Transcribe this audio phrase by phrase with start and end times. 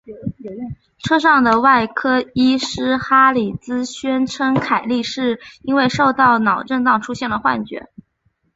[0.97, 7.87] 车上的外科医师哈里兹宣称凯莉是因为受到脑震荡而出现了幻觉。